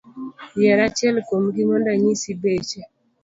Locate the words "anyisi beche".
1.95-2.81